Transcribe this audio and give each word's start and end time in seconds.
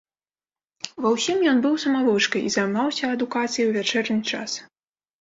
Ва 1.05 1.11
ўсім 1.17 1.37
ён 1.51 1.61
быў 1.67 1.77
самавучкай 1.85 2.41
і 2.49 2.57
займаўся 2.59 3.13
адукацыяй 3.19 3.67
у 3.71 3.81
вячэрні 3.81 4.21
час. 4.31 4.51